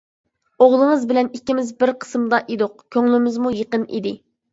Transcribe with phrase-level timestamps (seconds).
[0.63, 4.15] ئوغلىڭىز بىلەن ئىككىمىز بىر قىسىمدا ئىدۇق، كۆڭلىمىزمۇ يېقىن ئىدى.